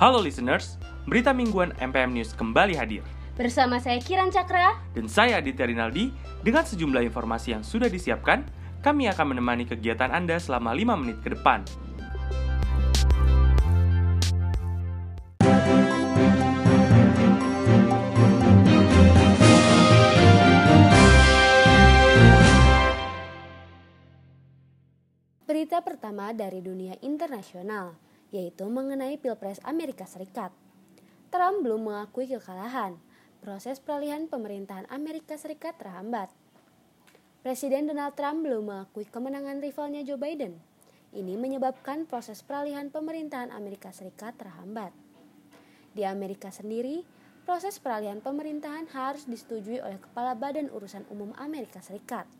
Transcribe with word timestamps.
Halo 0.00 0.16
listeners, 0.16 0.80
berita 1.04 1.28
mingguan 1.36 1.76
MPM 1.76 2.16
News 2.16 2.32
kembali 2.32 2.72
hadir. 2.72 3.04
Bersama 3.36 3.76
saya 3.84 4.00
Kiran 4.00 4.32
Cakra 4.32 4.80
Dan 4.96 5.12
saya 5.12 5.44
Aditya 5.44 5.68
Rinaldi, 5.68 6.08
dengan 6.40 6.64
sejumlah 6.64 7.04
informasi 7.04 7.52
yang 7.52 7.60
sudah 7.60 7.92
disiapkan, 7.92 8.48
kami 8.80 9.12
akan 9.12 9.36
menemani 9.36 9.68
kegiatan 9.68 10.08
Anda 10.08 10.40
selama 10.40 10.72
5 10.72 10.96
menit 11.04 11.20
ke 11.20 11.36
depan. 11.36 11.68
Berita 25.44 25.84
pertama 25.84 26.32
dari 26.32 26.64
dunia 26.64 26.96
internasional, 27.04 28.08
yaitu 28.30 28.66
mengenai 28.66 29.18
Pilpres 29.18 29.58
Amerika 29.66 30.06
Serikat. 30.06 30.54
Trump 31.30 31.62
belum 31.62 31.86
mengakui 31.86 32.26
kekalahan. 32.26 32.98
Proses 33.42 33.78
peralihan 33.78 34.26
pemerintahan 34.26 34.86
Amerika 34.90 35.38
Serikat 35.38 35.78
terhambat. 35.78 36.30
Presiden 37.40 37.88
Donald 37.88 38.14
Trump 38.18 38.44
belum 38.44 38.68
mengakui 38.68 39.08
kemenangan 39.08 39.62
rivalnya 39.62 40.04
Joe 40.04 40.20
Biden. 40.20 40.60
Ini 41.10 41.34
menyebabkan 41.40 42.06
proses 42.06 42.44
peralihan 42.44 42.92
pemerintahan 42.92 43.50
Amerika 43.50 43.90
Serikat 43.90 44.36
terhambat. 44.38 44.92
Di 45.90 46.06
Amerika 46.06 46.54
sendiri, 46.54 47.02
proses 47.42 47.82
peralihan 47.82 48.22
pemerintahan 48.22 48.86
harus 48.94 49.26
disetujui 49.26 49.82
oleh 49.82 49.98
Kepala 49.98 50.38
Badan 50.38 50.70
Urusan 50.70 51.02
Umum 51.10 51.34
Amerika 51.40 51.82
Serikat 51.82 52.30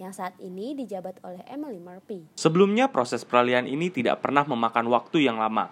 yang 0.00 0.16
saat 0.16 0.32
ini 0.40 0.72
dijabat 0.72 1.20
oleh 1.20 1.44
Emily 1.44 1.76
Murphy. 1.76 2.24
Sebelumnya, 2.40 2.88
proses 2.88 3.22
peralihan 3.28 3.68
ini 3.68 3.92
tidak 3.92 4.24
pernah 4.24 4.48
memakan 4.48 4.88
waktu 4.88 5.28
yang 5.28 5.36
lama. 5.36 5.68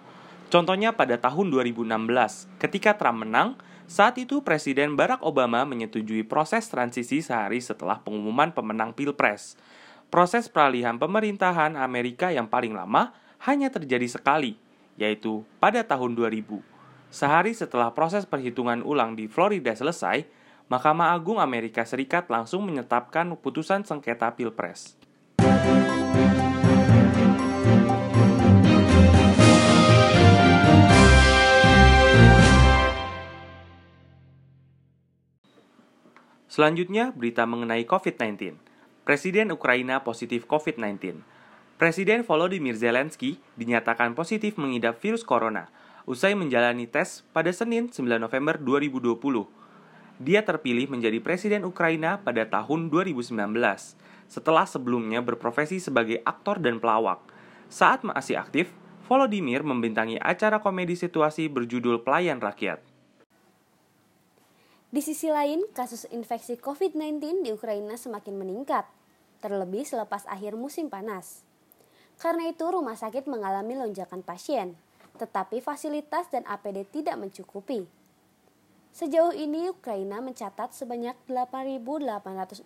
Contohnya 0.53 0.93
pada 0.93 1.17
tahun 1.17 1.49
2016, 1.49 2.45
ketika 2.61 2.93
Trump 2.93 3.25
menang, 3.25 3.57
saat 3.89 4.21
itu 4.21 4.45
Presiden 4.45 4.93
Barack 4.93 5.25
Obama 5.25 5.65
menyetujui 5.65 6.21
proses 6.21 6.69
transisi 6.69 7.25
sehari 7.25 7.57
setelah 7.57 7.97
pengumuman 7.97 8.53
pemenang 8.53 8.93
Pilpres. 8.93 9.57
Proses 10.13 10.45
peralihan 10.45 10.97
pemerintahan 11.01 11.73
Amerika 11.73 12.29
yang 12.29 12.45
paling 12.45 12.77
lama 12.77 13.13
hanya 13.45 13.73
terjadi 13.73 14.05
sekali, 14.05 14.61
yaitu 14.97 15.41
pada 15.57 15.81
tahun 15.81 16.13
2000. 16.13 16.61
Sehari 17.09 17.57
setelah 17.57 17.89
proses 17.93 18.29
perhitungan 18.29 18.85
ulang 18.85 19.17
di 19.17 19.25
Florida 19.25 19.73
selesai, 19.73 20.25
Mahkamah 20.69 21.17
Agung 21.17 21.41
Amerika 21.41 21.81
Serikat 21.81 22.29
langsung 22.29 22.61
menetapkan 22.69 23.25
putusan 23.41 23.81
sengketa 23.81 24.37
Pilpres. 24.37 24.93
Selanjutnya, 36.45 37.17
berita 37.17 37.49
mengenai 37.49 37.89
COVID-19. 37.89 38.53
Presiden 39.01 39.49
Ukraina 39.49 40.05
positif 40.05 40.45
COVID-19. 40.45 41.25
Presiden 41.81 42.21
Volodymyr 42.21 42.77
Zelensky 42.77 43.41
dinyatakan 43.57 44.13
positif 44.13 44.53
mengidap 44.61 45.01
virus 45.01 45.25
corona 45.25 45.73
usai 46.05 46.37
menjalani 46.37 46.85
tes 46.85 47.25
pada 47.33 47.49
Senin 47.49 47.89
9 47.89 48.05
November 48.21 48.61
2020. 48.61 49.58
Dia 50.19 50.43
terpilih 50.43 50.91
menjadi 50.91 51.23
presiden 51.23 51.63
Ukraina 51.63 52.19
pada 52.19 52.43
tahun 52.43 52.91
2019, 52.91 53.31
setelah 54.27 54.67
sebelumnya 54.67 55.23
berprofesi 55.23 55.79
sebagai 55.79 56.19
aktor 56.27 56.59
dan 56.59 56.83
pelawak. 56.83 57.23
Saat 57.71 58.03
masih 58.03 58.35
aktif, 58.35 58.67
Volodymyr 59.07 59.63
membintangi 59.63 60.19
acara 60.19 60.59
komedi 60.59 60.99
situasi 60.99 61.47
berjudul 61.47 62.03
Pelayan 62.03 62.43
Rakyat. 62.43 62.83
Di 64.91 64.99
sisi 64.99 65.31
lain, 65.31 65.63
kasus 65.71 66.03
infeksi 66.11 66.59
COVID-19 66.59 67.47
di 67.47 67.55
Ukraina 67.55 67.95
semakin 67.95 68.35
meningkat, 68.35 68.91
terlebih 69.39 69.87
selepas 69.87 70.27
akhir 70.27 70.59
musim 70.59 70.91
panas. 70.91 71.47
Karena 72.19 72.51
itu, 72.51 72.67
rumah 72.67 72.99
sakit 72.99 73.23
mengalami 73.23 73.79
lonjakan 73.79 74.19
pasien, 74.19 74.75
tetapi 75.15 75.63
fasilitas 75.63 76.27
dan 76.27 76.43
APD 76.43 76.83
tidak 76.91 77.15
mencukupi. 77.15 77.87
Sejauh 78.89 79.31
ini, 79.37 79.69
Ukraina 79.69 80.17
mencatat 80.17 80.73
sebanyak 80.73 81.13
8.867 81.29 82.65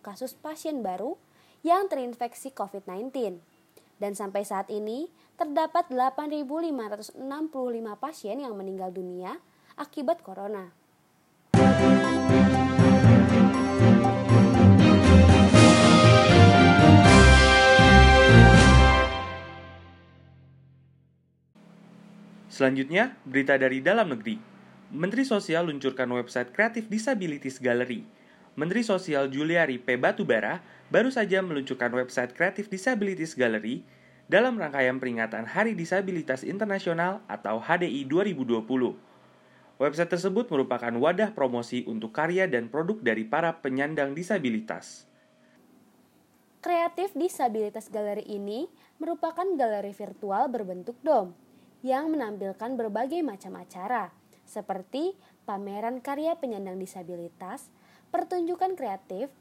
kasus 0.00 0.32
pasien 0.32 0.80
baru 0.80 1.20
yang 1.60 1.92
terinfeksi 1.92 2.56
COVID-19. 2.56 3.36
Dan 4.00 4.12
sampai 4.16 4.42
saat 4.48 4.72
ini, 4.72 5.12
terdapat 5.36 5.92
8.565 5.92 7.20
pasien 8.00 8.40
yang 8.40 8.56
meninggal 8.56 8.90
dunia 8.90 9.38
akibat 9.76 10.24
corona. 10.24 10.72
Selanjutnya, 22.52 23.16
berita 23.24 23.56
dari 23.56 23.80
dalam 23.80 24.12
negeri. 24.12 24.51
Menteri 24.92 25.24
Sosial 25.24 25.72
luncurkan 25.72 26.04
website 26.12 26.52
Creative 26.52 26.84
Disabilities 26.84 27.56
Gallery. 27.56 28.04
Menteri 28.60 28.84
Sosial 28.84 29.32
Juliari 29.32 29.80
P. 29.80 29.96
Batubara 29.96 30.60
baru 30.92 31.08
saja 31.08 31.40
meluncurkan 31.40 31.88
website 31.96 32.36
Creative 32.36 32.68
Disabilities 32.68 33.32
Gallery 33.32 33.88
dalam 34.28 34.60
rangkaian 34.60 35.00
peringatan 35.00 35.48
Hari 35.48 35.72
Disabilitas 35.72 36.44
Internasional 36.44 37.24
atau 37.24 37.56
HDI 37.56 38.04
2020. 38.04 38.68
Website 39.80 40.12
tersebut 40.12 40.52
merupakan 40.52 40.92
wadah 40.92 41.32
promosi 41.32 41.88
untuk 41.88 42.12
karya 42.12 42.44
dan 42.44 42.68
produk 42.68 43.00
dari 43.00 43.24
para 43.24 43.64
penyandang 43.64 44.12
disabilitas. 44.12 45.08
Kreatif 46.60 47.16
Disabilitas 47.16 47.88
Gallery 47.88 48.28
ini 48.28 48.68
merupakan 49.00 49.48
galeri 49.56 49.96
virtual 49.96 50.52
berbentuk 50.52 51.00
dom 51.00 51.32
yang 51.80 52.12
menampilkan 52.12 52.76
berbagai 52.76 53.24
macam 53.24 53.56
acara 53.56 54.12
seperti 54.52 55.16
pameran 55.48 56.04
karya 56.04 56.36
penyandang 56.36 56.76
disabilitas, 56.76 57.72
pertunjukan 58.12 58.76
kreatif, 58.76 59.32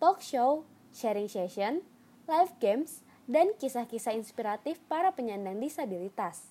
talk 0.00 0.24
show, 0.24 0.64
sharing 0.96 1.28
session, 1.28 1.84
live 2.24 2.56
games, 2.64 3.04
dan 3.28 3.52
kisah-kisah 3.60 4.16
inspiratif 4.16 4.80
para 4.88 5.12
penyandang 5.12 5.60
disabilitas. 5.60 6.48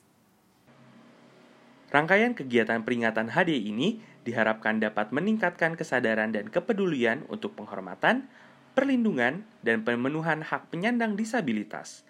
Rangkaian 1.94 2.34
kegiatan 2.34 2.82
peringatan 2.82 3.30
HDI 3.30 3.70
ini 3.70 4.02
diharapkan 4.26 4.82
dapat 4.82 5.14
meningkatkan 5.14 5.78
kesadaran 5.78 6.34
dan 6.34 6.50
kepedulian 6.50 7.22
untuk 7.30 7.54
penghormatan, 7.54 8.26
perlindungan, 8.74 9.46
dan 9.62 9.86
pemenuhan 9.86 10.42
hak 10.42 10.74
penyandang 10.74 11.14
disabilitas. 11.14 12.02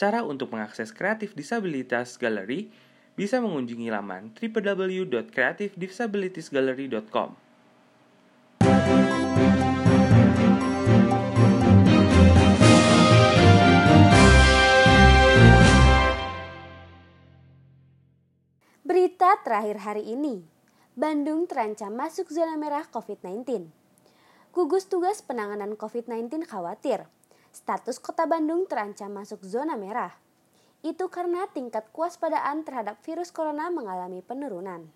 Cara 0.00 0.24
untuk 0.24 0.56
mengakses 0.56 0.88
kreatif 0.92 1.36
disabilitas 1.36 2.16
gallery 2.16 2.72
bisa 3.16 3.40
mengunjungi 3.40 3.88
laman 3.88 4.36
www.creativedisabilitiesgallery.com. 4.36 7.30
Berita 18.86 19.42
terakhir 19.42 19.82
hari 19.82 20.06
ini, 20.12 20.44
Bandung 20.92 21.48
terancam 21.48 21.96
masuk 21.96 22.28
zona 22.28 22.60
merah 22.60 22.84
COVID-19. 22.88 23.72
Gugus 24.52 24.84
Tugas 24.88 25.20
Penanganan 25.20 25.76
COVID-19 25.76 26.48
khawatir 26.48 27.04
status 27.52 27.96
kota 27.96 28.28
Bandung 28.28 28.68
terancam 28.68 29.12
masuk 29.12 29.40
zona 29.44 29.76
merah. 29.80 30.25
Itu 30.86 31.10
karena 31.10 31.50
tingkat 31.50 31.90
kewaspadaan 31.90 32.62
terhadap 32.62 33.02
virus 33.02 33.34
corona 33.34 33.66
mengalami 33.74 34.22
penurunan. 34.22 34.86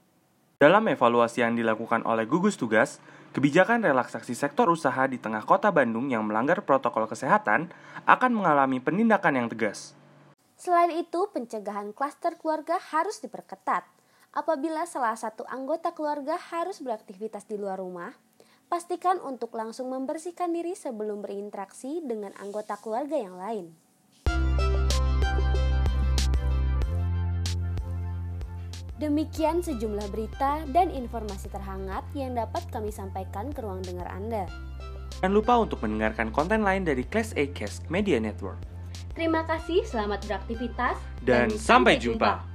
Dalam 0.62 0.86
evaluasi 0.86 1.42
yang 1.42 1.58
dilakukan 1.58 2.06
oleh 2.06 2.30
gugus 2.30 2.54
tugas, 2.54 3.02
kebijakan 3.34 3.82
relaksasi 3.82 4.38
sektor 4.38 4.70
usaha 4.70 5.02
di 5.10 5.18
tengah 5.18 5.42
kota 5.42 5.74
Bandung 5.74 6.06
yang 6.06 6.22
melanggar 6.22 6.62
protokol 6.62 7.10
kesehatan 7.10 7.74
akan 8.06 8.30
mengalami 8.30 8.78
penindakan 8.78 9.34
yang 9.34 9.48
tegas. 9.50 9.98
Selain 10.54 10.94
itu, 10.94 11.26
pencegahan 11.34 11.90
klaster 11.90 12.38
keluarga 12.38 12.78
harus 12.78 13.18
diperketat. 13.18 13.82
Apabila 14.30 14.86
salah 14.86 15.18
satu 15.18 15.42
anggota 15.50 15.90
keluarga 15.90 16.38
harus 16.38 16.78
beraktivitas 16.78 17.50
di 17.50 17.58
luar 17.58 17.82
rumah, 17.82 18.14
pastikan 18.70 19.18
untuk 19.18 19.58
langsung 19.58 19.90
membersihkan 19.90 20.54
diri 20.54 20.78
sebelum 20.78 21.18
berinteraksi 21.18 21.98
dengan 22.06 22.30
anggota 22.38 22.78
keluarga 22.78 23.18
yang 23.18 23.34
lain. 23.34 23.89
Demikian 29.00 29.64
sejumlah 29.64 30.12
berita 30.12 30.60
dan 30.76 30.92
informasi 30.92 31.48
terhangat 31.48 32.04
yang 32.12 32.36
dapat 32.36 32.60
kami 32.68 32.92
sampaikan 32.92 33.48
ke 33.48 33.64
ruang 33.64 33.80
dengar 33.80 34.04
Anda. 34.12 34.44
Jangan 35.24 35.32
lupa 35.32 35.56
untuk 35.56 35.80
mendengarkan 35.80 36.28
konten 36.28 36.60
lain 36.60 36.84
dari 36.84 37.08
Class 37.08 37.32
A 37.32 37.48
Cast 37.48 37.88
Media 37.88 38.20
Network. 38.20 38.60
Terima 39.16 39.48
kasih, 39.48 39.88
selamat 39.88 40.28
beraktivitas, 40.28 41.00
Dan 41.24 41.48
sampai 41.48 41.96
jumpa. 41.96 42.49